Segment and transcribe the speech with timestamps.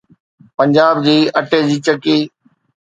[0.57, 2.17] پنجاب جي اٽي جي چکی